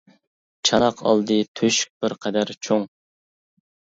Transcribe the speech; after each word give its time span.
چاناق 0.69 1.01
ئالدى 1.09 1.37
تۆشۈك 1.59 1.91
بىر 2.05 2.15
قەدەر 2.25 2.53
چوڭ. 2.69 2.87